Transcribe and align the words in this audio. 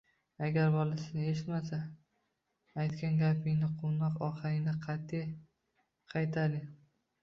Agar 0.45 0.69
bola 0.75 0.95
sizni 1.01 1.25
“eshitmasa”, 1.31 1.79
aytgan 2.85 3.21
gapingizni 3.21 3.71
quvnoq 3.85 4.19
ohangda 4.33 4.77
qat’iy 4.89 5.27
qaytaring. 6.17 6.71